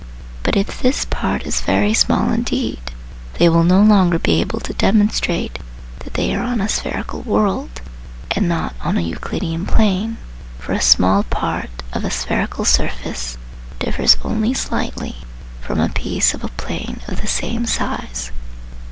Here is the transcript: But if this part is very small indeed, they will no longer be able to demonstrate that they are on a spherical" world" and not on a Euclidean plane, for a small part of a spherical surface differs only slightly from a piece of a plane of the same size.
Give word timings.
But 0.41 0.55
if 0.57 0.81
this 0.81 1.05
part 1.05 1.45
is 1.45 1.61
very 1.61 1.93
small 1.93 2.31
indeed, 2.31 2.79
they 3.37 3.47
will 3.47 3.63
no 3.63 3.81
longer 3.83 4.17
be 4.17 4.41
able 4.41 4.59
to 4.61 4.73
demonstrate 4.73 5.59
that 5.99 6.15
they 6.15 6.33
are 6.33 6.41
on 6.41 6.59
a 6.59 6.67
spherical" 6.67 7.21
world" 7.21 7.81
and 8.35 8.49
not 8.49 8.73
on 8.83 8.97
a 8.97 9.01
Euclidean 9.01 9.67
plane, 9.67 10.17
for 10.57 10.73
a 10.73 10.81
small 10.81 11.21
part 11.21 11.69
of 11.93 12.03
a 12.03 12.09
spherical 12.09 12.65
surface 12.65 13.37
differs 13.77 14.17
only 14.23 14.55
slightly 14.55 15.17
from 15.59 15.79
a 15.79 15.89
piece 15.89 16.33
of 16.33 16.43
a 16.43 16.47
plane 16.47 17.01
of 17.07 17.21
the 17.21 17.27
same 17.27 17.67
size. 17.67 18.31